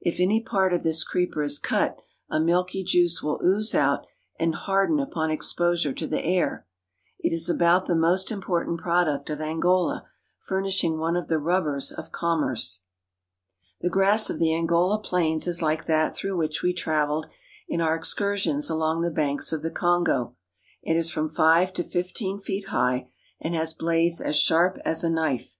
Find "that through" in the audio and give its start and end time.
15.84-16.38